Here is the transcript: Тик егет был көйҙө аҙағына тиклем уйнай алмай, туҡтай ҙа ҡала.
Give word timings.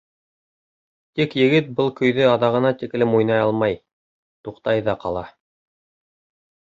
Тик 1.19 1.33
егет 1.39 1.67
был 1.79 1.91
көйҙө 1.99 2.25
аҙағына 2.29 2.71
тиклем 2.83 3.13
уйнай 3.17 3.41
алмай, 3.49 3.77
туҡтай 4.49 4.83
ҙа 4.89 4.97
ҡала. 5.05 5.23